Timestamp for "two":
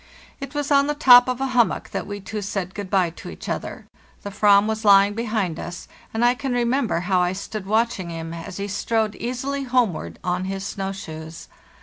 2.19-2.41